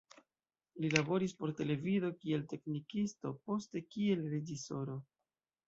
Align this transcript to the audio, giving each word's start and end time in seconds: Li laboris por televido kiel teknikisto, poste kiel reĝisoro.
Li 0.85 0.89
laboris 0.93 1.35
por 1.41 1.51
televido 1.59 2.09
kiel 2.25 2.47
teknikisto, 2.55 3.35
poste 3.45 3.85
kiel 3.95 4.27
reĝisoro. 4.35 5.01